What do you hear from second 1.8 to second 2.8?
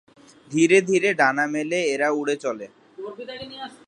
এরা উড়ে চলে।